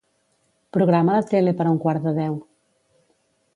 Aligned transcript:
Programa 0.77 1.17
la 1.19 1.27
tele 1.33 1.53
per 1.61 1.67
a 1.67 1.75
un 1.75 1.79
quart 1.85 2.09
de 2.09 2.17
deu. 2.19 2.41